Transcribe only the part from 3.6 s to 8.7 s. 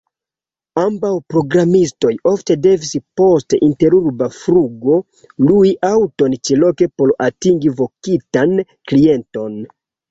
interurba flugo lui aŭton ĉeloke por atingi vokintan